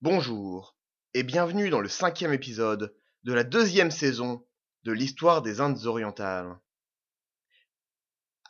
Bonjour 0.00 0.76
et 1.14 1.22
bienvenue 1.22 1.68
dans 1.68 1.80
le 1.80 1.88
cinquième 1.88 2.32
épisode 2.32 2.94
de 3.24 3.32
la 3.32 3.44
deuxième 3.44 3.90
saison 3.90 4.46
de 4.84 4.92
l'histoire 4.92 5.42
des 5.42 5.60
Indes 5.60 5.84
orientales. 5.86 6.58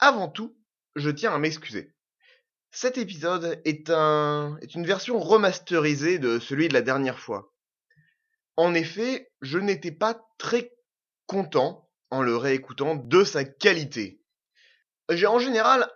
Avant 0.01 0.29
tout, 0.29 0.57
je 0.95 1.11
tiens 1.11 1.35
à 1.35 1.39
m'excuser. 1.39 1.95
Cet 2.71 2.99
épisode 2.99 3.61
est, 3.65 3.89
un, 3.89 4.59
est 4.61 4.75
une 4.75 4.87
version 4.87 5.19
remasterisée 5.19 6.19
de 6.19 6.39
celui 6.39 6.69
de 6.69 6.75
la 6.75 6.83
dernière 6.83 7.19
fois. 7.19 7.55
En 8.57 8.75
effet, 8.75 9.31
je 9.41 9.59
n'étais 9.59 9.93
pas 9.93 10.21
très 10.39 10.73
content 11.27 11.89
en 12.11 12.23
le 12.23 12.37
réécoutant 12.37 12.95
de 12.95 13.25
sa 13.25 13.45
qualité. 13.45 14.21
J'ai 15.11 15.27
en 15.27 15.39
général 15.39 15.91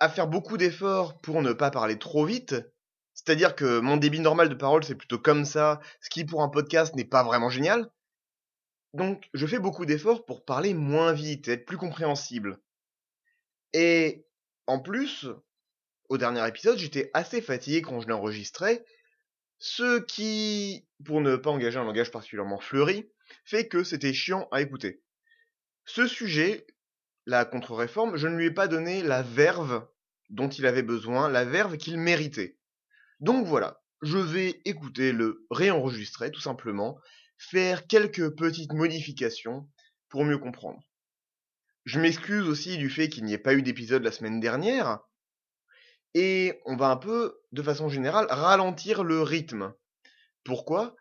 à 0.00 0.08
faire 0.08 0.26
beaucoup 0.26 0.56
d'efforts 0.56 1.20
pour 1.20 1.42
ne 1.42 1.52
pas 1.52 1.70
parler 1.70 1.98
trop 1.98 2.24
vite, 2.24 2.56
c'est-à-dire 3.14 3.54
que 3.54 3.78
mon 3.78 3.96
débit 3.96 4.20
normal 4.20 4.48
de 4.48 4.54
parole 4.54 4.84
c'est 4.84 4.94
plutôt 4.94 5.18
comme 5.18 5.44
ça, 5.44 5.80
ce 6.00 6.10
qui 6.10 6.24
pour 6.24 6.42
un 6.42 6.48
podcast 6.48 6.94
n'est 6.94 7.04
pas 7.04 7.22
vraiment 7.22 7.50
génial. 7.50 7.90
Donc 8.92 9.28
je 9.34 9.46
fais 9.46 9.58
beaucoup 9.58 9.86
d'efforts 9.86 10.24
pour 10.26 10.44
parler 10.44 10.74
moins 10.74 11.12
vite, 11.12 11.48
être 11.48 11.64
plus 11.64 11.78
compréhensible. 11.78 12.60
Et 13.78 14.24
en 14.66 14.78
plus, 14.78 15.26
au 16.08 16.16
dernier 16.16 16.48
épisode, 16.48 16.78
j'étais 16.78 17.10
assez 17.12 17.42
fatigué 17.42 17.82
quand 17.82 18.00
je 18.00 18.08
l'enregistrais, 18.08 18.86
ce 19.58 20.00
qui, 20.00 20.88
pour 21.04 21.20
ne 21.20 21.36
pas 21.36 21.50
engager 21.50 21.78
un 21.78 21.84
langage 21.84 22.10
particulièrement 22.10 22.58
fleuri, 22.58 23.06
fait 23.44 23.68
que 23.68 23.84
c'était 23.84 24.14
chiant 24.14 24.48
à 24.50 24.62
écouter. 24.62 25.02
Ce 25.84 26.06
sujet, 26.06 26.66
la 27.26 27.44
contre-réforme, 27.44 28.16
je 28.16 28.28
ne 28.28 28.36
lui 28.36 28.46
ai 28.46 28.50
pas 28.50 28.66
donné 28.66 29.02
la 29.02 29.20
verve 29.20 29.86
dont 30.30 30.48
il 30.48 30.64
avait 30.64 30.82
besoin, 30.82 31.28
la 31.28 31.44
verve 31.44 31.76
qu'il 31.76 31.98
méritait. 31.98 32.56
Donc 33.20 33.46
voilà, 33.46 33.82
je 34.00 34.16
vais 34.16 34.62
écouter 34.64 35.12
le 35.12 35.44
réenregistrer 35.50 36.30
tout 36.30 36.40
simplement, 36.40 36.98
faire 37.36 37.86
quelques 37.86 38.34
petites 38.36 38.72
modifications 38.72 39.68
pour 40.08 40.24
mieux 40.24 40.38
comprendre. 40.38 40.80
Je 41.86 42.00
m'excuse 42.00 42.48
aussi 42.48 42.78
du 42.78 42.90
fait 42.90 43.08
qu'il 43.08 43.24
n'y 43.24 43.32
ait 43.32 43.38
pas 43.38 43.54
eu 43.54 43.62
d'épisode 43.62 44.02
la 44.02 44.10
semaine 44.10 44.40
dernière, 44.40 44.98
et 46.14 46.60
on 46.64 46.74
va 46.74 46.90
un 46.90 46.96
peu, 46.96 47.38
de 47.52 47.62
façon 47.62 47.88
générale, 47.88 48.26
ralentir 48.28 49.04
le 49.04 49.22
rythme. 49.22 49.72
Pourquoi? 50.42 50.96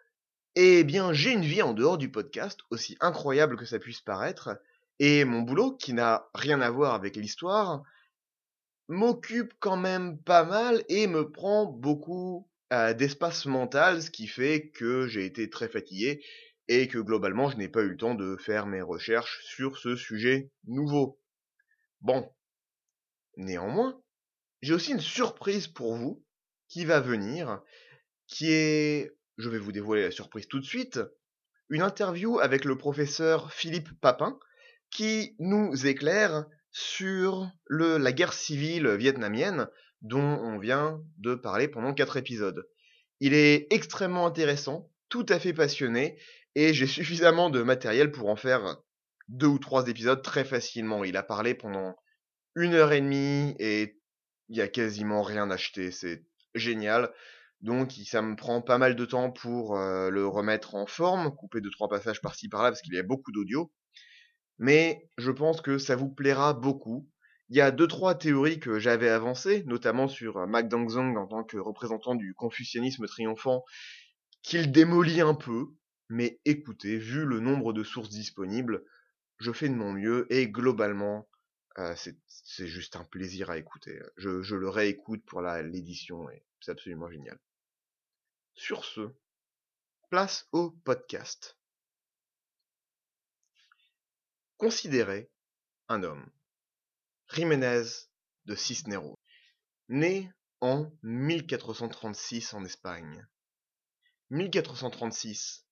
Eh 0.54 0.84
bien, 0.84 1.12
j'ai 1.12 1.32
une 1.32 1.42
vie 1.42 1.64
en 1.64 1.74
dehors 1.74 1.98
du 1.98 2.12
podcast, 2.12 2.60
aussi 2.70 2.98
incroyable 3.00 3.58
que 3.58 3.66
ça 3.66 3.80
puisse 3.80 4.02
paraître, 4.02 4.62
et 5.00 5.26
mon 5.26 5.42
boulot, 5.42 5.76
qui 5.76 5.94
n'a 5.94 6.30
rien 6.36 6.62
à 6.62 6.70
voir 6.70 6.94
avec 6.94 7.16
l'histoire, 7.16 7.82
m'occupe 8.88 9.56
quand 9.60 9.78
même 9.78 10.20
pas 10.20 10.44
mal 10.44 10.84
et 10.88 11.08
me 11.08 11.32
prend 11.32 11.66
beaucoup 11.66 12.48
euh, 12.72 12.94
d'espace 12.94 13.48
mental, 13.48 14.04
ce 14.04 14.12
qui 14.12 14.28
fait 14.28 14.70
que 14.70 15.08
j'ai 15.08 15.26
été 15.26 15.50
très 15.50 15.68
fatigué 15.68 16.24
et 16.68 16.88
que 16.88 16.98
globalement 16.98 17.50
je 17.50 17.58
n'ai 17.58 17.70
pas 17.70 17.82
eu 17.82 17.90
le 17.90 17.98
temps 17.98 18.16
de 18.16 18.38
faire 18.38 18.66
mes 18.66 18.82
recherches 18.82 19.44
sur 19.44 19.78
ce 19.78 19.96
sujet 19.96 20.52
nouveau. 20.66 21.20
Bon. 22.02 22.32
Néanmoins, 23.38 24.02
j'ai 24.62 24.74
aussi 24.74 24.92
une 24.92 25.00
surprise 25.00 25.68
pour 25.68 25.96
vous 25.96 26.24
qui 26.70 26.86
va 26.86 27.00
venir, 27.00 27.62
qui 28.28 28.52
est, 28.52 29.16
je 29.38 29.50
vais 29.50 29.60
vous 29.60 29.72
dévoiler 29.72 30.04
la 30.04 30.12
surprise 30.12 30.48
tout 30.48 30.60
de 30.60 30.66
suite, 30.66 31.00
une 31.70 31.82
interview 31.82 32.40
avec 32.40 32.66
le 32.66 32.78
professeur 32.78 33.52
Philippe 33.52 33.90
Papin, 34.00 34.40
qui 34.90 35.36
nous 35.40 35.86
éclaire 35.86 36.46
sur 36.72 37.50
le, 37.66 37.98
la 37.98 38.12
guerre 38.12 38.34
civile 38.34 38.90
vietnamienne 38.96 39.68
dont 40.02 40.20
on 40.20 40.58
vient 40.58 41.02
de 41.18 41.36
parler 41.36 41.68
pendant 41.68 41.94
quatre 41.94 42.18
épisodes. 42.18 42.68
Il 43.20 43.34
est 43.34 43.68
extrêmement 43.72 44.28
intéressant, 44.28 44.92
tout 45.10 45.26
à 45.30 45.40
fait 45.40 45.54
passionné, 45.54 46.20
et 46.56 46.74
j'ai 46.74 46.88
suffisamment 46.88 47.50
de 47.50 47.62
matériel 47.62 48.12
pour 48.12 48.30
en 48.30 48.36
faire 48.36 48.78
deux 49.28 49.48
ou 49.48 49.60
trois 49.60 49.88
épisodes 49.88 50.22
très 50.22 50.46
facilement. 50.46 51.04
Il 51.04 51.18
a 51.18 51.24
parlé 51.24 51.54
pendant 51.54 51.96
une 52.56 52.74
heure 52.74 52.94
et 52.94 53.02
demie 53.02 53.56
et 53.60 54.00
il 54.50 54.58
y 54.58 54.62
a 54.62 54.68
quasiment 54.68 55.22
rien 55.22 55.52
acheté. 55.52 55.92
C'est 55.92 56.26
génial. 56.54 57.12
Donc 57.62 57.92
ça 58.06 58.22
me 58.22 58.36
prend 58.36 58.62
pas 58.62 58.78
mal 58.78 58.96
de 58.96 59.06
temps 59.06 59.32
pour 59.32 59.76
le 59.76 60.28
remettre 60.28 60.76
en 60.76 60.86
forme, 60.86 61.36
couper 61.36 61.62
deux 61.62 61.72
trois 61.72 61.90
passages 61.90 62.22
par-ci 62.22 62.48
par-là 62.48 62.70
parce 62.70 62.82
qu'il 62.82 62.94
y 62.94 63.00
a 63.00 63.04
beaucoup 63.04 63.32
d'audio. 63.32 63.72
Mais 64.58 65.10
je 65.18 65.32
pense 65.32 65.62
que 65.62 65.78
ça 65.78 65.96
vous 65.96 66.10
plaira 66.10 66.54
beaucoup. 66.54 67.10
Il 67.50 67.58
y 67.58 67.62
a 67.62 67.72
deux 67.72 67.88
trois 67.88 68.16
théories 68.16 68.60
que 68.60 68.80
j'avais 68.80 69.10
avancées, 69.10 69.64
notamment 69.68 70.08
sur 70.08 70.48
Mac 70.48 70.68
Dangzong 70.70 71.18
en 71.18 71.28
tant 71.28 71.44
que 71.44 71.58
représentant 71.58 72.16
du 72.16 72.34
confucianisme 72.34 73.06
triomphant, 73.06 73.64
qu'il 74.42 74.72
démolit 74.72 75.22
un 75.22 75.36
peu. 75.36 75.68
Mais 76.10 76.40
écoutez, 76.46 76.98
vu 76.98 77.26
le 77.26 77.40
nombre 77.40 77.74
de 77.74 77.84
sources 77.84 78.10
disponibles, 78.10 78.84
je 79.40 79.52
fais 79.52 79.70
de 79.70 79.74
mon 79.74 79.92
mieux 79.92 80.32
et 80.32 80.48
globalement, 80.48 81.28
euh, 81.78 81.96
c'est 82.28 82.68
juste 82.68 82.96
un 82.96 83.04
plaisir 83.04 83.50
à 83.50 83.58
écouter. 83.58 84.00
Je, 84.18 84.56
le 84.56 84.70
réécoute 84.70 85.26
pour 85.26 85.42
l'édition 85.42 86.30
et 86.30 86.44
c'est 86.62 86.72
absolument 86.72 87.10
génial. 87.10 87.40
Sur 88.54 88.86
ce, 88.86 89.14
place 90.10 90.48
au 90.52 90.72
podcast. 90.72 91.58
Considérez 94.58 95.30
un 95.90 96.04
homme, 96.04 96.32
Jiménez 97.34 97.84
de 98.46 98.56
Cisneros, 98.56 99.20
né 99.90 100.32
en 100.62 100.90
1436 101.04 102.54
en 102.54 102.64
Espagne. 102.64 103.28
1436, 104.30 105.65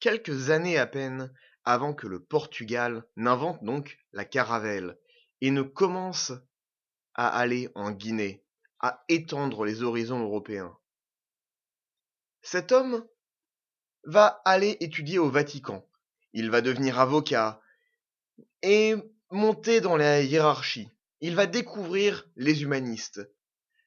quelques 0.00 0.50
années 0.50 0.78
à 0.78 0.86
peine 0.86 1.32
avant 1.64 1.94
que 1.94 2.06
le 2.06 2.22
Portugal 2.22 3.04
n'invente 3.16 3.62
donc 3.64 3.98
la 4.12 4.24
caravelle 4.24 4.98
et 5.40 5.50
ne 5.50 5.62
commence 5.62 6.32
à 7.14 7.28
aller 7.28 7.70
en 7.74 7.90
Guinée, 7.90 8.44
à 8.80 9.04
étendre 9.08 9.64
les 9.64 9.82
horizons 9.82 10.22
européens. 10.22 10.76
Cet 12.42 12.72
homme 12.72 13.06
va 14.04 14.40
aller 14.44 14.76
étudier 14.80 15.18
au 15.18 15.28
Vatican. 15.28 15.86
Il 16.32 16.50
va 16.50 16.60
devenir 16.60 16.98
avocat, 16.98 17.60
et 18.62 18.94
monter 19.30 19.80
dans 19.80 19.96
la 19.96 20.22
hiérarchie. 20.22 20.88
Il 21.20 21.34
va 21.34 21.46
découvrir 21.46 22.28
les 22.36 22.62
humanistes. 22.62 23.20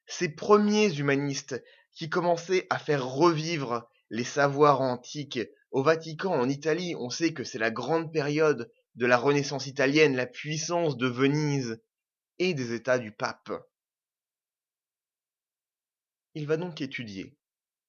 Ces 0.05 0.29
premiers 0.29 0.93
humanistes 0.97 1.63
qui 1.93 2.09
commençaient 2.09 2.67
à 2.69 2.77
faire 2.77 3.05
revivre 3.05 3.89
les 4.09 4.23
savoirs 4.23 4.81
antiques. 4.81 5.39
Au 5.71 5.83
Vatican, 5.83 6.33
en 6.33 6.49
Italie, 6.49 6.95
on 6.95 7.09
sait 7.09 7.33
que 7.33 7.43
c'est 7.43 7.57
la 7.57 7.71
grande 7.71 8.11
période 8.11 8.71
de 8.95 9.05
la 9.05 9.17
Renaissance 9.17 9.67
italienne, 9.67 10.15
la 10.15 10.27
puissance 10.27 10.97
de 10.97 11.07
Venise 11.07 11.81
et 12.39 12.53
des 12.53 12.73
États 12.73 12.99
du 12.99 13.11
pape. 13.11 13.51
Il 16.33 16.45
va 16.45 16.57
donc 16.57 16.81
étudier. 16.81 17.37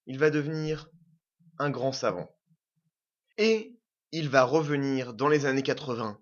Il 0.07 0.19
va 0.19 0.31
devenir 0.31 0.89
un 1.59 1.71
grand 1.71 1.93
savant. 1.93 2.29
Et 3.37 3.77
il 4.13 4.29
va 4.29 4.45
revenir 4.45 5.15
dans 5.15 5.29
les 5.29 5.47
années 5.47 5.63
80 5.63 6.21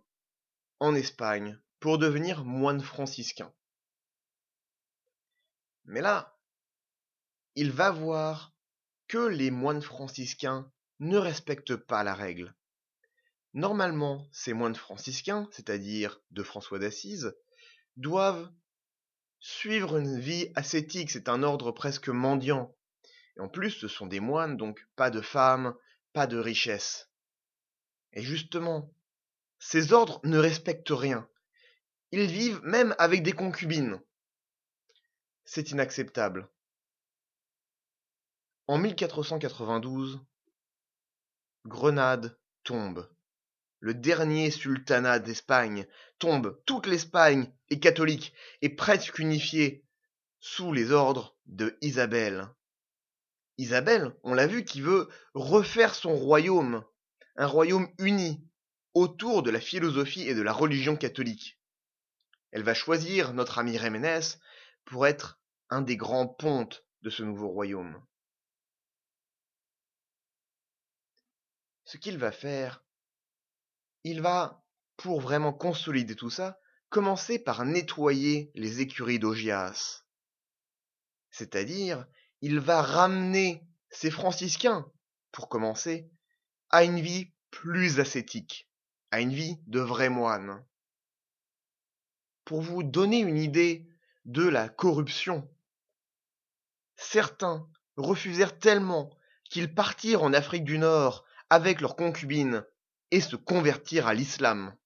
en 0.78 0.94
Espagne 0.94 1.60
pour 1.78 1.98
devenir 1.98 2.44
moine 2.44 2.80
franciscain. 2.80 3.52
Mais 5.84 6.00
là, 6.00 6.38
il 7.54 7.72
va 7.72 7.90
voir 7.90 8.54
que 9.08 9.18
les 9.18 9.50
moines 9.50 9.82
franciscains 9.82 10.70
ne 11.00 11.18
respectent 11.18 11.76
pas 11.76 12.04
la 12.04 12.14
règle. 12.14 12.54
Normalement, 13.52 14.28
ces 14.32 14.52
moines 14.52 14.76
franciscains, 14.76 15.48
c'est-à-dire 15.50 16.20
de 16.30 16.42
François 16.42 16.78
d'Assise, 16.78 17.34
doivent 17.96 18.50
suivre 19.40 19.96
une 19.96 20.20
vie 20.20 20.52
ascétique, 20.54 21.10
c'est 21.10 21.28
un 21.28 21.42
ordre 21.42 21.72
presque 21.72 22.08
mendiant. 22.08 22.76
Et 23.36 23.40
en 23.40 23.48
plus, 23.48 23.70
ce 23.70 23.88
sont 23.88 24.06
des 24.06 24.20
moines, 24.20 24.56
donc 24.56 24.86
pas 24.94 25.10
de 25.10 25.20
femmes, 25.20 25.74
pas 26.12 26.26
de 26.26 26.38
richesse. 26.38 27.10
Et 28.12 28.22
justement, 28.22 28.92
ces 29.58 29.92
ordres 29.92 30.20
ne 30.24 30.38
respectent 30.38 30.90
rien. 30.90 31.28
Ils 32.12 32.26
vivent 32.26 32.60
même 32.62 32.94
avec 32.98 33.22
des 33.22 33.32
concubines. 33.32 34.00
C'est 35.44 35.70
inacceptable. 35.70 36.48
En 38.66 38.78
1492, 38.78 40.20
Grenade 41.66 42.38
tombe. 42.64 43.06
le 43.80 43.92
dernier 43.92 44.50
sultanat 44.50 45.18
d'Espagne, 45.18 45.86
tombe, 46.18 46.58
toute 46.64 46.86
l'Espagne 46.86 47.52
est 47.68 47.80
catholique 47.80 48.32
et 48.62 48.70
presque 48.70 49.18
unifiée 49.18 49.84
sous 50.38 50.72
les 50.72 50.90
ordres 50.90 51.36
de 51.44 51.76
Isabelle. 51.82 52.48
Isabelle, 53.58 54.16
on 54.22 54.32
l'a 54.32 54.46
vu, 54.46 54.64
qui 54.64 54.80
veut 54.80 55.08
refaire 55.34 55.94
son 55.94 56.16
royaume, 56.16 56.82
un 57.36 57.46
royaume 57.46 57.92
uni 57.98 58.42
autour 58.94 59.42
de 59.42 59.50
la 59.50 59.60
philosophie 59.60 60.26
et 60.26 60.34
de 60.34 60.42
la 60.42 60.54
religion 60.54 60.96
catholique. 60.96 61.60
Elle 62.52 62.62
va 62.62 62.74
choisir 62.74 63.34
notre 63.34 63.58
ami 63.58 63.76
Réménès 63.76 64.40
pour 64.86 65.06
être 65.06 65.40
un 65.68 65.82
des 65.82 65.98
grands 65.98 66.26
pontes 66.26 66.86
de 67.02 67.10
ce 67.10 67.22
nouveau 67.22 67.48
royaume. 67.48 68.02
Ce 71.90 71.96
qu'il 71.96 72.18
va 72.18 72.30
faire, 72.30 72.84
il 74.04 74.22
va, 74.22 74.64
pour 74.96 75.20
vraiment 75.20 75.52
consolider 75.52 76.14
tout 76.14 76.30
ça, 76.30 76.60
commencer 76.88 77.40
par 77.40 77.64
nettoyer 77.64 78.52
les 78.54 78.80
écuries 78.80 79.18
d'Augias. 79.18 80.04
C'est-à-dire, 81.32 82.06
il 82.42 82.60
va 82.60 82.80
ramener 82.80 83.66
ces 83.88 84.12
franciscains, 84.12 84.88
pour 85.32 85.48
commencer, 85.48 86.08
à 86.68 86.84
une 86.84 87.00
vie 87.00 87.32
plus 87.50 87.98
ascétique, 87.98 88.70
à 89.10 89.20
une 89.20 89.32
vie 89.32 89.58
de 89.66 89.80
vrais 89.80 90.10
moines. 90.10 90.64
Pour 92.44 92.62
vous 92.62 92.84
donner 92.84 93.18
une 93.18 93.38
idée 93.38 93.88
de 94.26 94.46
la 94.46 94.68
corruption, 94.68 95.52
certains 96.94 97.68
refusèrent 97.96 98.60
tellement 98.60 99.10
qu'ils 99.42 99.74
partirent 99.74 100.22
en 100.22 100.32
Afrique 100.32 100.62
du 100.62 100.78
Nord 100.78 101.26
avec 101.50 101.80
leurs 101.80 101.96
concubines 101.96 102.64
et 103.10 103.20
se 103.20 103.36
convertirent 103.36 104.06
à 104.06 104.14
l'islam. 104.14 104.76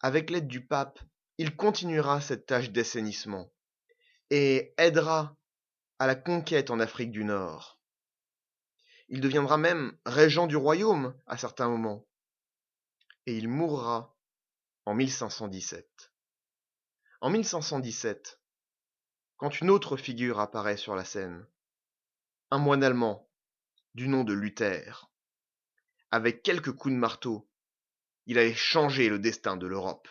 Avec 0.00 0.30
l'aide 0.30 0.48
du 0.48 0.66
pape, 0.66 0.98
il 1.38 1.56
continuera 1.56 2.20
cette 2.20 2.46
tâche 2.46 2.70
d'assainissement 2.70 3.52
et 4.30 4.74
aidera 4.78 5.36
à 5.98 6.06
la 6.06 6.14
conquête 6.14 6.70
en 6.70 6.80
Afrique 6.80 7.12
du 7.12 7.24
Nord. 7.24 7.80
Il 9.08 9.20
deviendra 9.20 9.56
même 9.56 9.96
régent 10.06 10.46
du 10.46 10.56
royaume 10.56 11.14
à 11.26 11.36
certains 11.36 11.68
moments. 11.68 12.06
Et 13.26 13.36
il 13.36 13.48
mourra 13.48 14.16
en 14.86 14.94
1517. 14.94 16.12
En 17.20 17.30
1517, 17.30 18.40
quand 19.36 19.60
une 19.60 19.70
autre 19.70 19.96
figure 19.96 20.40
apparaît 20.40 20.76
sur 20.76 20.94
la 20.94 21.04
scène, 21.04 21.46
un 22.52 22.58
moine 22.58 22.82
allemand 22.82 23.28
du 23.94 24.08
nom 24.08 24.24
de 24.24 24.32
Luther. 24.32 25.10
Avec 26.10 26.42
quelques 26.42 26.72
coups 26.72 26.94
de 26.94 26.98
marteau, 26.98 27.48
il 28.26 28.38
allait 28.38 28.54
changer 28.54 29.08
le 29.08 29.20
destin 29.20 29.56
de 29.56 29.66
l'Europe. 29.66 30.08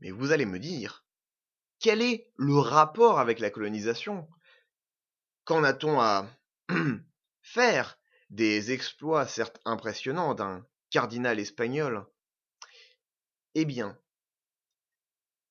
Mais 0.00 0.10
vous 0.10 0.30
allez 0.30 0.46
me 0.46 0.60
dire, 0.60 1.04
quel 1.80 2.02
est 2.02 2.30
le 2.36 2.56
rapport 2.56 3.18
avec 3.18 3.40
la 3.40 3.50
colonisation? 3.50 4.28
Qu'en 5.44 5.64
a-t-on 5.64 6.00
à 6.00 6.28
faire 7.42 7.98
des 8.30 8.70
exploits 8.72 9.26
certes 9.26 9.60
impressionnants 9.64 10.34
d'un 10.34 10.64
cardinal 10.90 11.40
espagnol? 11.40 12.06
Eh 13.54 13.64
bien, 13.64 13.98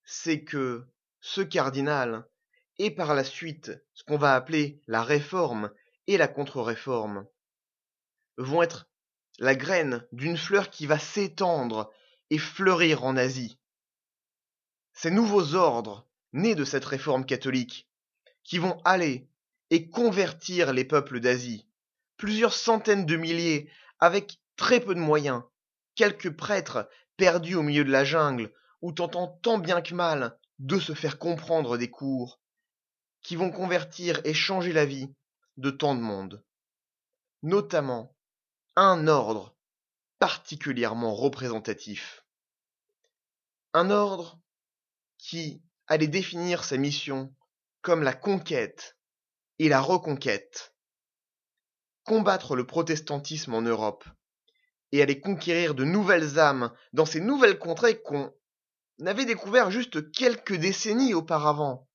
c'est 0.03 0.43
que 0.43 0.85
ce 1.19 1.41
cardinal 1.41 2.29
et 2.77 2.91
par 2.91 3.13
la 3.13 3.23
suite 3.23 3.71
ce 3.93 4.03
qu'on 4.03 4.17
va 4.17 4.35
appeler 4.35 4.81
la 4.87 5.03
réforme 5.03 5.71
et 6.07 6.17
la 6.17 6.27
contre-réforme 6.27 7.25
vont 8.37 8.61
être 8.61 8.87
la 9.39 9.55
graine 9.55 10.05
d'une 10.11 10.37
fleur 10.37 10.69
qui 10.69 10.85
va 10.85 10.99
s'étendre 10.99 11.91
et 12.29 12.37
fleurir 12.37 13.03
en 13.03 13.17
Asie. 13.17 13.57
Ces 14.93 15.11
nouveaux 15.11 15.55
ordres, 15.55 16.07
nés 16.33 16.55
de 16.55 16.63
cette 16.63 16.85
réforme 16.85 17.25
catholique, 17.25 17.89
qui 18.43 18.57
vont 18.57 18.79
aller 18.85 19.27
et 19.69 19.89
convertir 19.89 20.73
les 20.73 20.85
peuples 20.85 21.19
d'Asie, 21.19 21.67
plusieurs 22.17 22.53
centaines 22.53 23.05
de 23.05 23.15
milliers, 23.15 23.69
avec 23.99 24.39
très 24.55 24.79
peu 24.79 24.95
de 24.95 24.99
moyens, 24.99 25.43
quelques 25.95 26.35
prêtres 26.35 26.89
perdus 27.17 27.55
au 27.55 27.63
milieu 27.63 27.83
de 27.83 27.91
la 27.91 28.05
jungle, 28.05 28.53
ou 28.81 28.91
tentant 28.91 29.27
tant 29.27 29.57
bien 29.57 29.81
que 29.81 29.95
mal 29.95 30.37
de 30.59 30.79
se 30.79 30.93
faire 30.93 31.17
comprendre 31.17 31.77
des 31.77 31.89
cours, 31.89 32.39
qui 33.25 33.35
vont 33.35 33.49
convertir 33.49 34.21
et 34.23 34.35
changer 34.35 34.71
la 34.71 34.85
vie 34.85 35.11
de 35.57 35.71
tant 35.71 35.95
de 35.95 35.99
monde. 35.99 36.43
Notamment 37.41 38.15
un 38.75 39.07
ordre 39.07 39.57
particulièrement 40.19 41.15
représentatif. 41.15 42.23
Un 43.73 43.89
ordre 43.89 44.39
qui 45.17 45.63
allait 45.87 46.07
définir 46.07 46.63
sa 46.63 46.77
mission 46.77 47.33
comme 47.81 48.03
la 48.03 48.13
conquête 48.13 48.95
et 49.57 49.69
la 49.69 49.81
reconquête. 49.81 50.75
Combattre 52.03 52.55
le 52.55 52.67
protestantisme 52.67 53.55
en 53.55 53.63
Europe 53.63 54.05
et 54.91 55.01
aller 55.01 55.19
conquérir 55.19 55.73
de 55.73 55.83
nouvelles 55.83 56.37
âmes 56.37 56.71
dans 56.93 57.07
ces 57.07 57.21
nouvelles 57.21 57.57
contrées 57.57 58.03
qu'on 58.03 58.31
avait 59.03 59.25
découvert 59.25 59.71
juste 59.71 60.11
quelques 60.11 60.55
décennies 60.55 61.15
auparavant. 61.15 61.89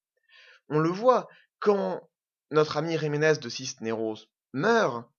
On 0.70 0.78
le 0.78 0.88
voit 0.88 1.28
quand 1.58 2.08
notre 2.52 2.76
ami 2.76 2.96
Jiménez 2.96 3.34
de 3.40 3.49
Cisneros 3.49 4.19
meurt. 4.52 5.11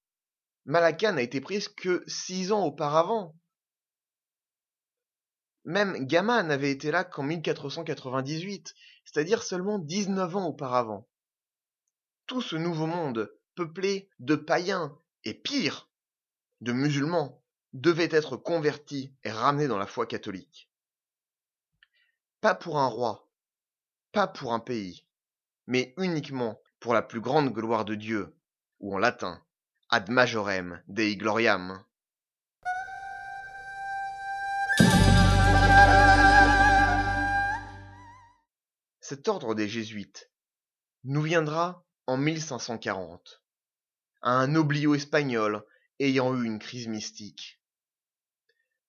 Malaca 0.65 1.11
n'a 1.11 1.21
été 1.21 1.41
prise 1.41 1.67
que 1.67 2.03
six 2.07 2.51
ans 2.53 2.63
auparavant. 2.63 3.35
Même 5.65 6.05
Gama 6.05 6.41
n'avait 6.43 6.71
été 6.71 6.89
là 6.89 7.03
qu'en 7.03 7.23
1498, 7.23 8.73
c'est-à-dire 9.05 9.43
seulement 9.43 9.77
19 9.77 10.35
ans 10.37 10.47
auparavant. 10.47 11.07
Tout 12.27 12.41
ce 12.41 12.55
nouveau 12.55 12.87
monde, 12.87 13.31
peuplé 13.55 14.09
de 14.19 14.35
païens 14.35 14.97
et 15.25 15.33
pire, 15.33 15.89
de 16.61 16.71
musulmans, 16.71 17.43
devait 17.73 18.09
être 18.11 18.37
converti 18.37 19.13
et 19.23 19.31
ramené 19.31 19.67
dans 19.67 19.77
la 19.77 19.87
foi 19.87 20.05
catholique. 20.05 20.69
Pas 22.39 22.55
pour 22.55 22.79
un 22.79 22.87
roi, 22.87 23.29
pas 24.11 24.27
pour 24.27 24.53
un 24.53 24.59
pays, 24.59 25.05
mais 25.71 25.93
uniquement 25.95 26.61
pour 26.81 26.93
la 26.93 27.01
plus 27.01 27.21
grande 27.21 27.53
gloire 27.53 27.85
de 27.85 27.95
Dieu, 27.95 28.35
ou 28.81 28.93
en 28.93 28.97
latin, 28.97 29.41
ad 29.89 30.09
majorem 30.09 30.83
Dei 30.89 31.15
gloriam. 31.15 31.81
Cet 38.99 39.29
ordre 39.29 39.55
des 39.55 39.69
jésuites 39.69 40.29
nous 41.05 41.21
viendra 41.21 41.85
en 42.05 42.17
1540, 42.17 43.41
à 44.23 44.31
un 44.31 44.47
noblio 44.47 44.93
espagnol 44.93 45.65
ayant 45.99 46.35
eu 46.35 46.43
une 46.43 46.59
crise 46.59 46.89
mystique. 46.89 47.61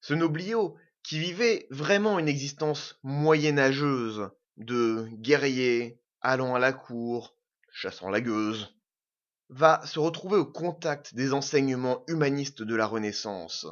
Ce 0.00 0.14
noblio, 0.14 0.76
qui 1.04 1.20
vivait 1.20 1.68
vraiment 1.70 2.18
une 2.18 2.28
existence 2.28 2.98
moyenâgeuse 3.04 4.30
de 4.56 5.08
guerriers, 5.12 6.01
allant 6.22 6.54
à 6.54 6.58
la 6.58 6.72
cour, 6.72 7.36
chassant 7.72 8.10
la 8.10 8.20
gueuse, 8.20 8.74
va 9.48 9.84
se 9.86 9.98
retrouver 9.98 10.36
au 10.36 10.46
contact 10.46 11.14
des 11.14 11.32
enseignements 11.32 12.04
humanistes 12.06 12.62
de 12.62 12.74
la 12.74 12.86
Renaissance 12.86 13.66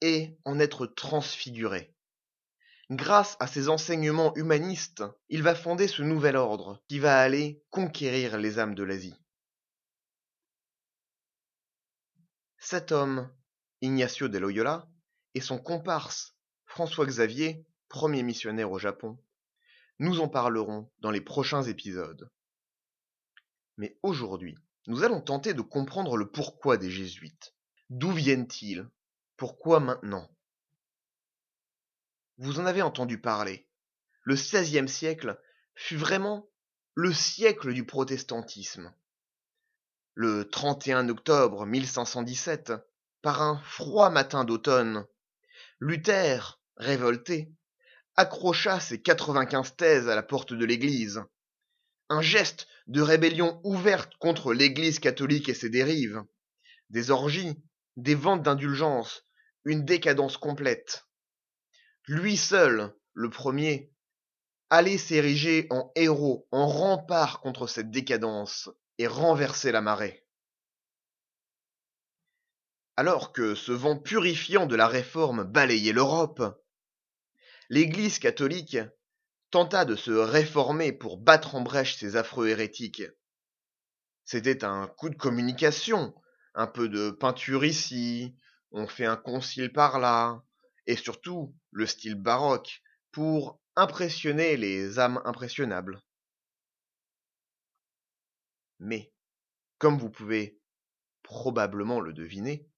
et 0.00 0.36
en 0.44 0.58
être 0.58 0.86
transfiguré. 0.86 1.94
Grâce 2.90 3.36
à 3.40 3.46
ces 3.46 3.68
enseignements 3.68 4.34
humanistes, 4.36 5.04
il 5.28 5.42
va 5.42 5.54
fonder 5.54 5.88
ce 5.88 6.02
nouvel 6.02 6.36
ordre 6.36 6.82
qui 6.88 6.98
va 6.98 7.20
aller 7.20 7.62
conquérir 7.70 8.38
les 8.38 8.58
âmes 8.58 8.74
de 8.74 8.84
l'Asie. 8.84 9.20
Cet 12.58 12.92
homme, 12.92 13.30
Ignacio 13.80 14.28
de 14.28 14.38
Loyola, 14.38 14.88
et 15.34 15.40
son 15.40 15.58
comparse, 15.58 16.36
François 16.64 17.06
Xavier, 17.06 17.64
premier 17.88 18.22
missionnaire 18.22 18.70
au 18.70 18.78
Japon, 18.78 19.18
nous 19.98 20.20
en 20.20 20.28
parlerons 20.28 20.90
dans 21.00 21.10
les 21.10 21.20
prochains 21.20 21.62
épisodes. 21.62 22.30
Mais 23.76 23.98
aujourd'hui, 24.02 24.56
nous 24.86 25.02
allons 25.02 25.20
tenter 25.20 25.54
de 25.54 25.62
comprendre 25.62 26.16
le 26.16 26.30
pourquoi 26.30 26.76
des 26.76 26.90
jésuites. 26.90 27.54
D'où 27.90 28.10
viennent-ils? 28.12 28.88
Pourquoi 29.36 29.80
maintenant? 29.80 30.30
Vous 32.38 32.60
en 32.60 32.66
avez 32.66 32.82
entendu 32.82 33.20
parler. 33.20 33.68
Le 34.22 34.34
XVIe 34.34 34.88
siècle 34.88 35.40
fut 35.74 35.96
vraiment 35.96 36.48
le 36.94 37.12
siècle 37.12 37.72
du 37.72 37.84
protestantisme. 37.84 38.92
Le 40.14 40.48
31 40.48 41.08
octobre 41.08 41.66
1517, 41.66 42.72
par 43.22 43.42
un 43.42 43.60
froid 43.62 44.10
matin 44.10 44.44
d'automne, 44.44 45.06
Luther, 45.78 46.60
révolté, 46.76 47.52
accrocha 48.16 48.80
ses 48.80 49.00
95 49.00 49.76
thèses 49.76 50.08
à 50.08 50.14
la 50.14 50.22
porte 50.22 50.52
de 50.52 50.64
l'église. 50.64 51.22
un 52.08 52.22
geste 52.22 52.68
de 52.86 53.00
rébellion 53.00 53.60
ouverte 53.64 54.12
contre 54.20 54.52
l'Église 54.52 55.00
catholique 55.00 55.48
et 55.48 55.54
ses 55.54 55.70
dérives, 55.70 56.22
des 56.88 57.10
orgies, 57.10 57.60
des 57.96 58.14
ventes 58.14 58.42
d'indulgence, 58.42 59.24
une 59.64 59.84
décadence 59.84 60.36
complète. 60.36 61.04
Lui 62.06 62.36
seul, 62.36 62.94
le 63.12 63.28
premier, 63.28 63.92
allait 64.70 64.98
s'ériger 64.98 65.66
en 65.70 65.90
héros, 65.96 66.46
en 66.52 66.68
rempart 66.68 67.40
contre 67.40 67.66
cette 67.66 67.90
décadence 67.90 68.70
et 68.98 69.08
renverser 69.08 69.72
la 69.72 69.80
marée. 69.80 70.24
Alors 72.96 73.32
que 73.32 73.54
ce 73.54 73.72
vent 73.72 73.98
purifiant 73.98 74.66
de 74.66 74.76
la 74.76 74.86
réforme 74.86 75.44
balayait 75.44 75.92
l'Europe, 75.92 76.42
l'Église 77.68 78.18
catholique 78.18 78.78
tenta 79.50 79.84
de 79.84 79.96
se 79.96 80.10
réformer 80.10 80.92
pour 80.92 81.18
battre 81.18 81.54
en 81.54 81.60
brèche 81.60 81.96
ces 81.96 82.16
affreux 82.16 82.48
hérétiques. 82.48 83.02
C'était 84.24 84.64
un 84.64 84.88
coup 84.88 85.08
de 85.08 85.16
communication, 85.16 86.14
un 86.54 86.66
peu 86.66 86.88
de 86.88 87.10
peinture 87.10 87.64
ici, 87.64 88.36
on 88.72 88.86
fait 88.86 89.06
un 89.06 89.16
concile 89.16 89.72
par 89.72 89.98
là, 89.98 90.42
et 90.86 90.96
surtout 90.96 91.54
le 91.70 91.86
style 91.86 92.16
baroque, 92.16 92.82
pour 93.12 93.60
impressionner 93.76 94.56
les 94.56 94.98
âmes 94.98 95.20
impressionnables. 95.24 96.02
Mais, 98.78 99.12
comme 99.78 99.98
vous 99.98 100.10
pouvez 100.10 100.60
probablement 101.22 102.00
le 102.00 102.12
deviner, 102.12 102.68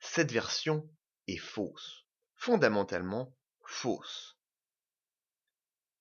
cette 0.00 0.32
version 0.32 0.88
est 1.26 1.38
fausse, 1.38 2.06
fondamentalement 2.36 3.34
fausse. 3.66 4.38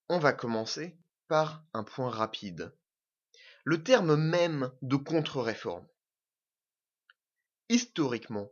On 0.10 0.20
va 0.20 0.34
commencer 0.34 0.98
par 1.28 1.66
un 1.74 1.84
point 1.84 2.10
rapide. 2.10 2.76
Le 3.64 3.84
terme 3.84 4.16
même 4.16 4.72
de 4.82 4.96
contre-réforme. 4.96 5.88
Historiquement, 7.70 8.52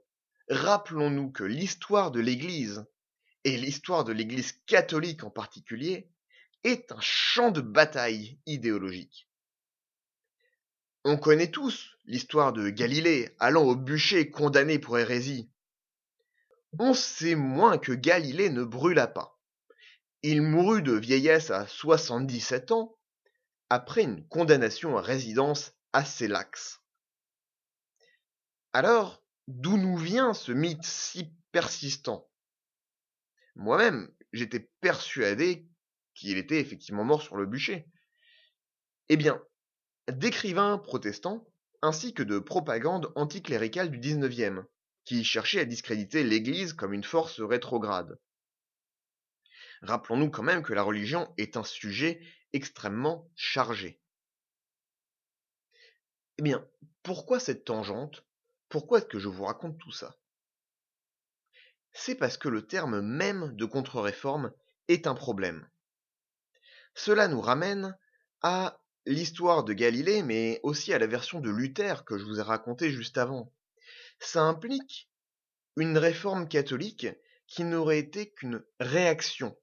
rappelons-nous 0.50 1.32
que 1.32 1.44
l'histoire 1.44 2.12
de 2.12 2.20
l'Église, 2.20 2.86
et 3.44 3.58
l'histoire 3.58 4.04
de 4.04 4.14
l'Église 4.14 4.54
catholique 4.66 5.24
en 5.24 5.30
particulier, 5.30 6.10
est 6.64 6.92
un 6.92 7.02
champ 7.02 7.52
de 7.52 7.62
bataille 7.62 8.40
idéologique. 8.46 9.28
On 11.04 11.18
connaît 11.18 11.50
tous 11.50 11.98
l'histoire 12.06 12.54
de 12.54 12.70
Galilée 12.70 13.36
allant 13.40 13.64
au 13.64 13.76
bûcher 13.76 14.30
condamné 14.30 14.78
pour 14.78 15.00
hérésie. 15.00 15.50
On 16.80 16.94
sait 16.94 17.36
moins 17.36 17.78
que 17.78 17.92
Galilée 17.92 18.50
ne 18.50 18.64
brûla 18.64 19.08
pas. 19.08 19.40
Il 20.24 20.42
mourut 20.42 20.82
de 20.82 20.94
vieillesse 20.94 21.52
à 21.52 21.68
77 21.68 22.72
ans, 22.72 22.98
après 23.70 24.04
une 24.04 24.28
condamnation 24.28 24.98
à 24.98 25.02
résidence 25.02 25.74
assez 25.94 26.28
laxe. 26.28 26.82
Alors, 28.74 29.24
d'où 29.48 29.78
nous 29.78 29.98
vient 29.98 30.34
ce 30.34 30.52
mythe 30.52 30.84
si 30.84 31.34
persistant? 31.52 32.30
Moi-même, 33.56 34.14
j'étais 34.32 34.72
persuadé 34.80 35.68
qu'il 36.14 36.38
était 36.38 36.60
effectivement 36.60 37.04
mort 37.04 37.22
sur 37.22 37.36
le 37.36 37.46
bûcher. 37.46 37.88
Eh 39.10 39.18
bien, 39.18 39.44
d'écrivains 40.10 40.78
protestants, 40.78 41.48
ainsi 41.82 42.14
que 42.14 42.24
de 42.24 42.40
propagande 42.40 43.12
anticléricale 43.16 43.92
du 43.92 44.00
XIXe, 44.00 44.62
qui 45.06 45.24
cherchait 45.24 45.60
à 45.60 45.66
discréditer 45.66 46.24
l'Église 46.24 46.74
comme 46.74 46.94
une 46.94 47.04
force 47.04 47.40
rétrograde. 47.42 48.20
Rappelons-nous 49.82 50.30
quand 50.30 50.44
même 50.44 50.64
que 50.64 50.74
la 50.74 50.84
religion 50.84 51.34
est 51.38 51.58
un 51.58 51.64
sujet 51.64 52.22
extrêmement 52.54 53.30
chargé. 53.36 54.00
Eh 56.38 56.44
bien, 56.44 56.68
pourquoi 57.04 57.40
cette 57.40 57.66
tangente? 57.66 58.26
Pourquoi 58.70 59.00
est-ce 59.00 59.08
que 59.08 59.20
je 59.20 59.28
vous 59.28 59.46
raconte 59.46 59.78
tout 59.80 59.92
ça? 59.92 60.18
C'est 61.94 62.16
parce 62.16 62.38
que 62.38 62.48
le 62.48 62.66
terme 62.66 63.02
même 63.02 63.56
de 63.56 63.66
contre-réforme 63.66 64.54
est 64.88 65.08
un 65.08 65.16
problème. 65.16 65.68
Cela 66.94 67.28
nous 67.28 67.42
ramène 67.42 67.98
à 68.42 68.82
l'histoire 69.06 69.64
de 69.64 69.74
Galilée, 69.74 70.24
mais 70.24 70.60
aussi 70.64 70.94
à 70.94 71.00
la 71.00 71.08
version 71.08 71.40
de 71.40 71.50
Luther 71.50 72.06
que 72.06 72.18
je 72.18 72.24
vous 72.24 72.40
ai 72.40 72.44
racontée 72.44 72.92
juste 72.92 73.18
avant. 73.18 73.52
Ça 74.24 74.44
implique 74.44 75.10
une 75.78 75.98
réforme 75.98 76.48
catholique 76.48 77.08
qui 77.48 77.64
n'aurait 77.64 77.98
été 77.98 78.32
qu'une 78.32 78.64
réaction 78.80 79.58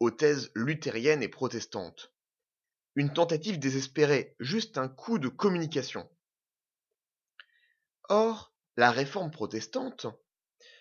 aux 0.00 0.10
thèses 0.10 0.50
luthériennes 0.56 1.22
et 1.22 1.28
protestantes. 1.28 2.12
Une 2.96 3.12
tentative 3.12 3.60
désespérée, 3.60 4.34
juste 4.40 4.78
un 4.78 4.88
coup 4.88 5.20
de 5.20 5.28
communication. 5.28 6.10
Or, 8.08 8.52
la 8.76 8.90
réforme 8.90 9.30
protestante 9.30 10.06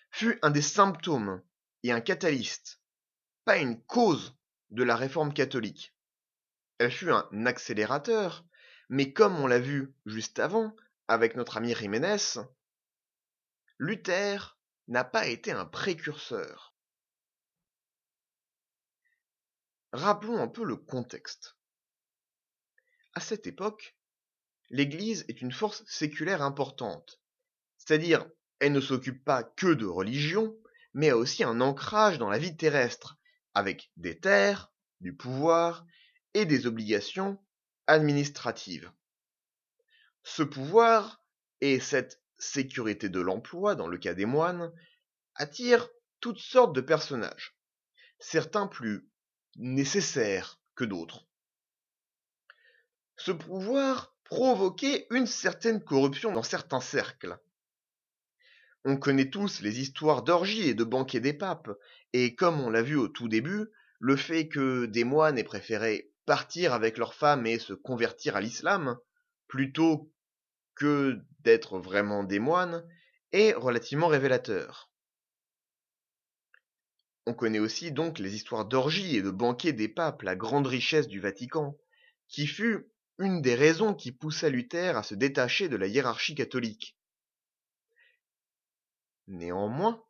fut 0.10 0.40
un 0.42 0.50
des 0.50 0.64
symptômes 0.64 1.44
et 1.84 1.92
un 1.92 2.02
catalyste, 2.02 2.82
pas 3.46 3.58
une 3.58 3.80
cause 3.84 4.36
de 4.72 4.82
la 4.82 4.96
réforme 4.96 5.34
catholique. 5.34 5.96
Elle 6.80 6.92
fut 6.92 7.12
un 7.12 7.46
accélérateur, 7.46 8.44
mais 8.90 9.14
comme 9.14 9.38
on 9.40 9.46
l'a 9.46 9.60
vu 9.60 9.94
juste 10.08 10.40
avant 10.40 10.76
avec 11.08 11.36
notre 11.36 11.58
ami 11.58 11.76
Jiménez, 11.76 12.40
Luther 13.80 14.60
n'a 14.90 15.06
pas 15.06 15.28
été 15.28 15.52
un 15.52 15.66
précurseur. 15.66 16.76
Rappelons 19.94 20.42
un 20.42 20.50
peu 20.50 20.66
le 20.66 20.76
contexte. 20.76 21.56
À 23.14 23.22
cette 23.22 23.48
époque, 23.48 23.98
l'Église 24.70 25.24
est 25.30 25.42
une 25.42 25.54
force 25.54 25.84
séculaire 25.88 26.42
importante, 26.42 27.22
c'est-à-dire 27.78 28.30
elle 28.60 28.74
ne 28.74 28.82
s'occupe 28.82 29.24
pas 29.24 29.44
que 29.44 29.74
de 29.74 29.86
religion, 29.86 30.60
mais 30.94 31.10
a 31.10 31.18
aussi 31.18 31.46
un 31.46 31.62
ancrage 31.62 32.18
dans 32.18 32.30
la 32.30 32.38
vie 32.38 32.58
terrestre, 32.58 33.18
avec 33.54 33.92
des 33.96 34.20
terres, 34.20 34.74
du 35.00 35.16
pouvoir 35.16 35.86
et 36.34 36.46
des 36.46 36.68
obligations 36.68 37.42
administratives. 37.88 38.92
Ce 40.24 40.44
pouvoir 40.44 41.24
et 41.62 41.80
cette 41.80 42.22
sécurité 42.40 43.10
de 43.10 43.20
l'emploi, 43.20 43.76
dans 43.76 43.88
le 43.88 43.98
cas 43.98 44.14
des 44.14 44.26
moines, 44.26 44.72
attirent 45.36 45.90
toutes 46.20 46.40
sortes 46.40 46.74
de 46.74 46.82
personnages, 46.82 47.56
certains 48.20 48.68
plus 48.68 49.08
nécessaires 49.56 50.60
que 50.76 50.86
d'autres. 50.86 51.28
Ce 53.18 53.32
pouvoir 53.32 54.16
provoquait 54.24 55.08
une 55.12 55.28
certaine 55.28 55.84
corruption 55.84 56.32
dans 56.32 56.44
certains 56.44 56.80
cercles. 56.80 57.38
On 58.86 58.96
connaît 58.96 59.30
tous 59.30 59.62
les 59.62 59.82
histoires 59.82 60.24
d'orgies 60.24 60.70
et 60.70 60.74
de 60.74 60.84
banquets 60.84 61.20
des 61.20 61.34
papes, 61.34 61.70
et 62.14 62.36
comme 62.36 62.62
on 62.62 62.70
l'a 62.70 62.82
vu 62.82 62.96
au 62.96 63.08
tout 63.08 63.28
début, 63.28 63.68
le 64.00 64.16
fait 64.16 64.48
que 64.48 64.86
des 64.86 65.04
moines 65.04 65.38
aient 65.38 65.44
préféré 65.44 66.14
partir 66.26 66.74
avec 66.74 66.98
leurs 66.98 67.14
femmes 67.14 67.46
et 67.46 67.60
se 67.60 67.74
convertir 67.74 68.36
à 68.36 68.42
l'islam, 68.42 68.98
plutôt 69.48 70.14
que 70.80 71.22
d'être 71.42 71.78
vraiment 71.78 72.24
des 72.24 72.40
moines, 72.40 72.84
est 73.32 73.54
relativement 73.54 74.08
révélateur. 74.08 74.90
On 77.28 77.34
connaît 77.34 77.60
aussi 77.60 77.92
donc 77.92 78.18
les 78.18 78.34
histoires 78.34 78.66
d'orgies 78.66 79.18
et 79.18 79.22
de 79.22 79.30
banquets 79.30 79.74
des 79.74 79.90
papes, 79.90 80.24
la 80.24 80.36
grande 80.36 80.66
richesse 80.66 81.08
du 81.08 81.20
Vatican, 81.20 81.78
qui 82.28 82.48
fut 82.48 82.92
une 83.20 83.42
des 83.42 83.56
raisons 83.56 83.94
qui 83.94 84.12
poussa 84.12 84.50
Luther 84.50 84.98
à 84.98 85.04
se 85.04 85.14
détacher 85.14 85.68
de 85.68 85.76
la 85.76 85.88
hiérarchie 85.88 86.34
catholique. 86.34 86.98
Néanmoins, 89.28 90.04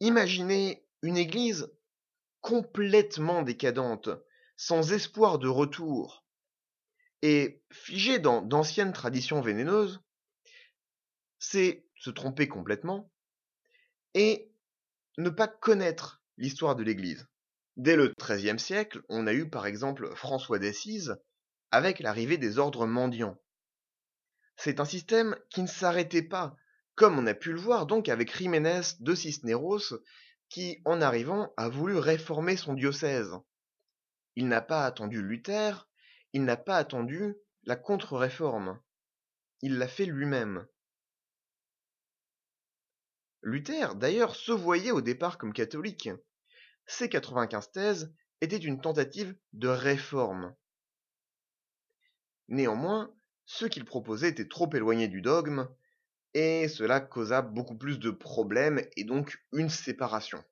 imaginez 0.00 0.86
une 1.02 1.16
église 1.16 1.70
complètement 2.40 3.42
décadente, 3.42 4.08
sans 4.56 4.92
espoir 4.92 5.38
de 5.38 5.48
retour, 5.48 6.25
et 7.22 7.62
figée 7.72 8.18
dans 8.18 8.42
d'anciennes 8.42 8.92
traditions 8.92 9.40
vénéneuses, 9.40 10.00
c'est 11.38 11.86
se 11.96 12.10
tromper 12.10 12.48
complètement, 12.48 13.10
et 14.14 14.52
ne 15.18 15.30
pas 15.30 15.48
connaître 15.48 16.22
l'histoire 16.36 16.76
de 16.76 16.82
l'Église. 16.82 17.26
Dès 17.76 17.96
le 17.96 18.12
XIIIe 18.18 18.58
siècle, 18.58 19.02
on 19.08 19.26
a 19.26 19.32
eu 19.32 19.48
par 19.48 19.66
exemple 19.66 20.14
François 20.14 20.58
d'Assise 20.58 21.16
avec 21.70 22.00
l'arrivée 22.00 22.38
des 22.38 22.58
ordres 22.58 22.86
mendiants. 22.86 23.38
C'est 24.56 24.80
un 24.80 24.84
système 24.86 25.36
qui 25.50 25.62
ne 25.62 25.66
s'arrêtait 25.66 26.22
pas, 26.22 26.56
comme 26.94 27.18
on 27.18 27.26
a 27.26 27.34
pu 27.34 27.52
le 27.52 27.60
voir 27.60 27.86
donc 27.86 28.08
avec 28.08 28.34
Jiménez 28.34 28.80
de 29.00 29.14
Cisneros, 29.14 30.00
qui, 30.48 30.80
en 30.84 31.02
arrivant, 31.02 31.52
a 31.56 31.68
voulu 31.68 31.98
réformer 31.98 32.56
son 32.56 32.74
diocèse. 32.74 33.32
Il 34.36 34.48
n'a 34.48 34.62
pas 34.62 34.86
attendu 34.86 35.22
Luther, 35.22 35.85
il 36.36 36.44
n'a 36.44 36.58
pas 36.58 36.76
attendu 36.76 37.34
la 37.64 37.76
contre-réforme. 37.76 38.78
Il 39.62 39.78
l'a 39.78 39.88
fait 39.88 40.04
lui-même. 40.04 40.66
Luther, 43.40 43.94
d'ailleurs, 43.94 44.36
se 44.36 44.52
voyait 44.52 44.90
au 44.90 45.00
départ 45.00 45.38
comme 45.38 45.54
catholique. 45.54 46.10
Ses 46.86 47.08
95 47.08 47.72
thèses 47.72 48.14
étaient 48.42 48.58
une 48.58 48.82
tentative 48.82 49.34
de 49.54 49.68
réforme. 49.68 50.54
Néanmoins, 52.48 53.16
ce 53.46 53.64
qu'il 53.64 53.86
proposait 53.86 54.28
était 54.28 54.46
trop 54.46 54.70
éloigné 54.74 55.08
du 55.08 55.22
dogme, 55.22 55.66
et 56.34 56.68
cela 56.68 57.00
causa 57.00 57.40
beaucoup 57.40 57.78
plus 57.78 57.98
de 57.98 58.10
problèmes 58.10 58.82
et 58.98 59.04
donc 59.04 59.42
une 59.52 59.70
séparation. 59.70 60.44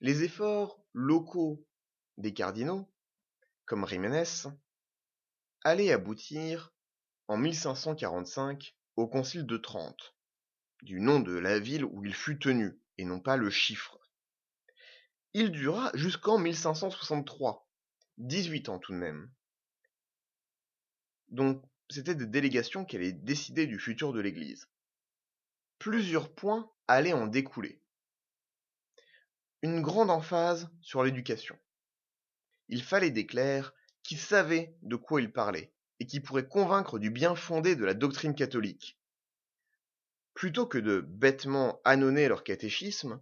Les 0.00 0.24
efforts 0.24 0.84
locaux 0.92 1.66
des 2.18 2.34
cardinaux, 2.34 2.86
comme 3.64 3.86
Jiménez, 3.86 4.48
allaient 5.64 5.92
aboutir 5.92 6.74
en 7.28 7.38
1545 7.38 8.76
au 8.96 9.08
Concile 9.08 9.46
de 9.46 9.56
Trente, 9.56 10.14
du 10.82 11.00
nom 11.00 11.20
de 11.20 11.32
la 11.32 11.58
ville 11.58 11.84
où 11.84 12.04
il 12.04 12.14
fut 12.14 12.38
tenu, 12.38 12.78
et 12.98 13.04
non 13.04 13.20
pas 13.20 13.36
le 13.38 13.48
chiffre. 13.50 13.98
Il 15.32 15.50
dura 15.50 15.90
jusqu'en 15.94 16.38
1563, 16.38 17.66
18 18.18 18.68
ans 18.68 18.78
tout 18.78 18.92
de 18.92 18.98
même. 18.98 19.32
Donc 21.28 21.64
c'était 21.88 22.14
des 22.14 22.26
délégations 22.26 22.84
qui 22.84 22.96
allaient 22.96 23.12
décider 23.12 23.66
du 23.66 23.78
futur 23.78 24.12
de 24.12 24.20
l'Église. 24.20 24.68
Plusieurs 25.78 26.34
points 26.34 26.70
allaient 26.86 27.12
en 27.12 27.26
découler. 27.26 27.82
Une 29.62 29.80
grande 29.80 30.10
emphase 30.10 30.68
sur 30.82 31.02
l'éducation. 31.02 31.58
Il 32.68 32.82
fallait 32.82 33.10
des 33.10 33.26
clercs 33.26 33.72
qui 34.02 34.16
savaient 34.16 34.76
de 34.82 34.96
quoi 34.96 35.20
ils 35.20 35.32
parlaient 35.32 35.72
et 35.98 36.06
qui 36.06 36.20
pourraient 36.20 36.46
convaincre 36.46 36.98
du 36.98 37.10
bien 37.10 37.34
fondé 37.34 37.74
de 37.74 37.84
la 37.84 37.94
doctrine 37.94 38.34
catholique. 38.34 38.98
Plutôt 40.34 40.66
que 40.66 40.78
de 40.78 41.00
bêtement 41.00 41.80
annonner 41.84 42.28
leur 42.28 42.44
catéchisme, 42.44 43.20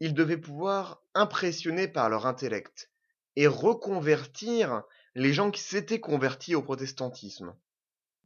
ils 0.00 0.12
devaient 0.12 0.36
pouvoir 0.36 1.02
impressionner 1.14 1.88
par 1.88 2.10
leur 2.10 2.26
intellect 2.26 2.90
et 3.36 3.46
reconvertir 3.46 4.82
les 5.14 5.32
gens 5.32 5.50
qui 5.50 5.62
s'étaient 5.62 6.00
convertis 6.00 6.54
au 6.54 6.62
protestantisme. 6.62 7.56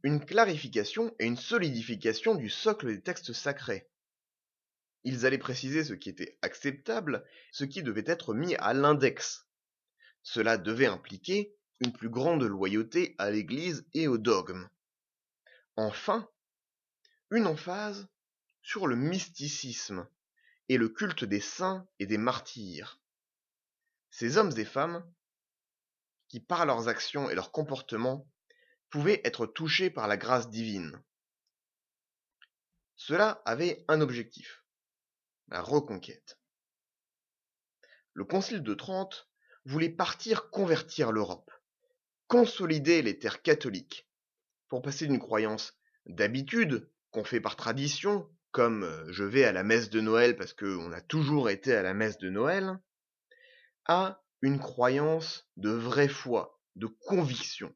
Une 0.03 0.23
clarification 0.23 1.15
et 1.19 1.25
une 1.25 1.37
solidification 1.37 2.35
du 2.35 2.49
socle 2.49 2.87
des 2.87 3.01
textes 3.01 3.31
sacrés. 3.31 3.87
Ils 5.03 5.25
allaient 5.25 5.37
préciser 5.37 5.83
ce 5.83 5.93
qui 5.93 6.09
était 6.09 6.37
acceptable, 6.41 7.25
ce 7.51 7.65
qui 7.65 7.83
devait 7.83 8.05
être 8.07 8.33
mis 8.33 8.55
à 8.55 8.73
l'index. 8.73 9.47
Cela 10.21 10.57
devait 10.57 10.85
impliquer 10.85 11.53
une 11.81 11.91
plus 11.91 12.09
grande 12.09 12.43
loyauté 12.43 13.15
à 13.17 13.29
l'Église 13.29 13.85
et 13.93 14.07
au 14.07 14.17
dogme. 14.17 14.69
Enfin, 15.75 16.29
une 17.31 17.47
emphase 17.47 18.07
sur 18.61 18.87
le 18.87 18.95
mysticisme 18.95 20.07
et 20.69 20.77
le 20.77 20.87
culte 20.87 21.25
des 21.25 21.41
saints 21.41 21.85
et 21.99 22.05
des 22.05 22.17
martyrs. 22.17 22.99
Ces 24.11 24.37
hommes 24.37 24.53
et 24.57 24.65
femmes, 24.65 25.03
qui 26.29 26.39
par 26.39 26.65
leurs 26.65 26.87
actions 26.87 27.29
et 27.29 27.35
leurs 27.35 27.51
comportements 27.51 28.25
pouvaient 28.89 29.21
être 29.25 29.45
touchés 29.45 29.89
par 29.89 30.07
la 30.07 30.17
grâce 30.17 30.49
divine. 30.49 31.01
Cela 32.95 33.41
avait 33.45 33.83
un 33.87 34.01
objectif, 34.01 34.62
la 35.53 35.61
reconquête. 35.61 36.39
Le 38.13 38.25
Concile 38.25 38.63
de 38.63 38.73
Trente 38.73 39.29
voulait 39.65 39.91
partir 39.91 40.49
convertir 40.49 41.11
l'Europe, 41.11 41.51
consolider 42.27 43.03
les 43.03 43.19
terres 43.19 43.43
catholiques, 43.43 44.09
pour 44.67 44.81
passer 44.81 45.05
d'une 45.05 45.19
croyance 45.19 45.77
d'habitude 46.07 46.89
qu'on 47.11 47.23
fait 47.23 47.39
par 47.39 47.55
tradition, 47.55 48.27
comme 48.49 48.83
euh, 48.83 49.05
je 49.11 49.23
vais 49.23 49.45
à 49.45 49.51
la 49.51 49.61
messe 49.61 49.91
de 49.91 50.01
Noël 50.01 50.35
parce 50.35 50.53
qu'on 50.53 50.91
a 50.91 51.01
toujours 51.01 51.51
été 51.51 51.75
à 51.75 51.83
la 51.83 51.93
messe 51.93 52.17
de 52.17 52.31
Noël, 52.31 52.79
à 53.85 54.23
une 54.41 54.59
croyance 54.59 55.47
de 55.57 55.69
vraie 55.69 56.09
foi, 56.09 56.59
de 56.75 56.87
conviction. 56.87 57.75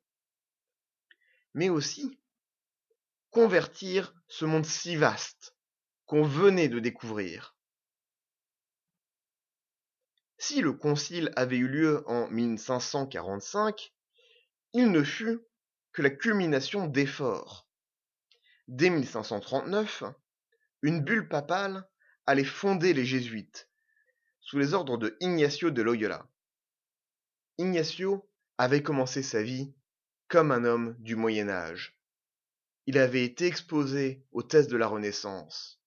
Mais 1.54 1.70
aussi 1.70 2.20
convertir 3.30 4.16
ce 4.28 4.46
monde 4.46 4.66
si 4.66 4.96
vaste 4.96 5.56
qu'on 6.08 6.24
venait 6.24 6.70
de 6.70 6.80
découvrir. 6.80 7.57
Si 10.40 10.62
le 10.62 10.74
concile 10.74 11.32
avait 11.36 11.58
eu 11.58 11.68
lieu 11.68 12.04
en 12.08 12.30
1545, 12.30 13.94
il 14.74 14.92
ne 14.92 15.04
fut 15.04 15.40
que 15.94 16.04
la 16.04 16.12
culmination 16.12 16.86
d'efforts. 16.86 17.68
Dès 18.68 18.92
1539, 18.92 20.04
une 20.84 21.04
bulle 21.04 21.28
papale 21.28 21.90
allait 22.28 22.44
fonder 22.44 22.94
les 22.94 23.06
jésuites, 23.06 23.70
sous 24.42 24.60
les 24.60 24.76
ordres 24.76 24.98
de 24.98 25.18
Ignacio 25.22 25.72
de 25.72 25.82
Loyola. 25.82 26.30
Ignacio 27.58 28.30
avait 28.60 28.84
commencé 28.84 29.24
sa 29.24 29.42
vie 29.42 29.74
comme 30.28 30.52
un 30.52 30.66
homme 30.66 30.96
du 31.00 31.16
Moyen 31.16 31.50
Âge. 31.50 31.98
Il 32.86 33.00
avait 33.00 33.24
été 33.24 33.48
exposé 33.48 34.24
aux 34.32 34.44
thèses 34.44 34.68
de 34.68 34.78
la 34.78 34.88
Renaissance. 34.88 35.82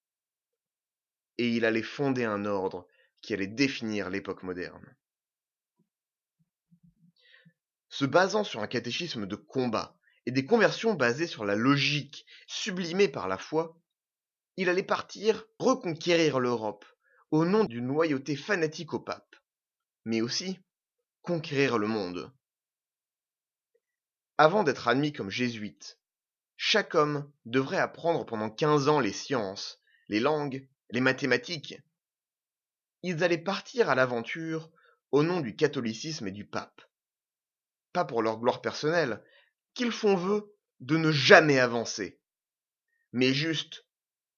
Et 1.39 1.49
il 1.51 1.65
allait 1.65 1.83
fonder 1.83 2.25
un 2.25 2.45
ordre 2.45 2.89
qui 3.23 3.35
allait 3.35 3.47
définir 3.47 4.11
l'époque 4.11 4.43
moderne. 4.43 4.97
Se 7.89 8.05
basant 8.05 8.45
sur 8.45 8.61
un 8.61 8.67
catéchisme 8.67 9.27
de 9.27 9.37
combat 9.37 9.97
et 10.27 10.31
des 10.31 10.47
conversions 10.47 10.95
basées 10.95 11.27
sur 11.27 11.45
la 11.45 11.57
logique, 11.57 12.25
sublimées 12.47 13.09
par 13.09 13.29
la 13.29 13.39
foi, 13.39 13.77
il 14.57 14.69
allait 14.69 14.83
partir 14.83 15.45
reconquérir 15.59 16.39
l'Europe 16.39 16.85
au 17.31 17.45
nom 17.45 17.65
d'une 17.65 17.87
loyauté 17.87 18.37
fanatique 18.37 18.95
au 18.95 19.01
pape, 19.01 19.37
mais 20.05 20.21
aussi 20.21 20.59
conquérir 21.23 21.79
le 21.79 21.87
monde. 21.87 22.33
Avant 24.39 24.63
d'être 24.63 24.89
admis 24.89 25.13
comme 25.13 25.31
jésuite, 25.31 25.99
chaque 26.57 26.95
homme 26.95 27.31
devrait 27.45 27.79
apprendre 27.79 28.25
pendant 28.25 28.51
quinze 28.51 28.89
ans 28.89 29.01
les 29.01 29.13
sciences, 29.13 29.81
les 30.09 30.21
langues, 30.21 30.69
les 30.91 31.01
mathématiques, 31.01 31.77
ils 33.03 33.25
allaient 33.25 33.39
partir 33.39 33.91
à 33.91 33.95
l'aventure 33.95 34.71
au 35.13 35.23
nom 35.23 35.41
du 35.41 35.57
catholicisme 35.57 36.29
et 36.29 36.33
du 36.33 36.45
pape. 36.45 36.83
Pas 37.93 38.05
pour 38.05 38.23
leur 38.23 38.39
gloire 38.39 38.61
personnelle, 38.61 39.23
qu'ils 39.75 39.93
font 39.93 40.17
vœu 40.17 40.55
de 40.81 40.97
ne 40.97 41.11
jamais 41.11 41.59
avancer, 41.59 42.21
mais 43.13 43.35
juste 43.35 43.87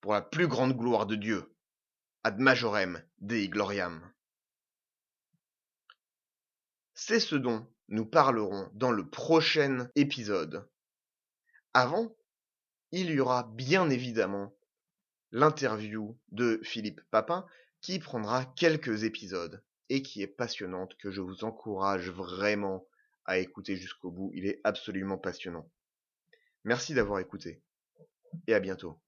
pour 0.01 0.15
la 0.15 0.23
plus 0.23 0.49
grande 0.49 0.77
gloire 0.77 1.07
de 1.07 1.17
Dieu. 1.17 1.55
Ad 2.25 2.39
majorem 2.39 3.03
Dei 3.19 3.49
gloriam. 3.49 4.13
C'est 6.95 7.21
ce 7.21 7.35
dont 7.35 7.67
nous 7.89 8.07
parlerons 8.07 8.71
dans 8.75 8.93
le 8.93 9.09
prochain 9.09 9.91
épisode. 9.97 10.69
Avant, 11.75 12.17
il 12.93 13.11
y 13.11 13.21
aura 13.21 13.45
bien 13.55 13.91
évidemment 13.91 14.55
l'interview 15.33 16.19
de 16.31 16.61
Philippe 16.63 17.01
Papin 17.11 17.47
qui 17.83 17.99
prendra 17.99 18.47
quelques 18.47 19.03
épisodes 19.05 19.63
et 19.89 20.03
qui 20.03 20.23
est 20.23 20.29
passionnante, 20.29 20.97
que 20.97 21.11
je 21.11 21.21
vous 21.21 21.45
encourage 21.45 22.09
vraiment 22.11 22.87
à 23.27 23.39
écouter 23.39 23.77
jusqu'au 23.77 24.11
bout. 24.11 24.31
Il 24.35 24.47
est 24.47 24.61
absolument 24.65 25.19
passionnant. 25.19 25.69
Merci 26.65 26.95
d'avoir 26.95 27.19
écouté 27.19 27.61
et 28.47 28.55
à 28.55 28.61
bientôt. 28.61 28.99